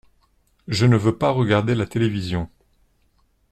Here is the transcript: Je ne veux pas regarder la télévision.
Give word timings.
Je 0.67 0.87
ne 0.87 0.97
veux 0.97 1.15
pas 1.15 1.29
regarder 1.29 1.75
la 1.75 1.85
télévision. 1.85 2.49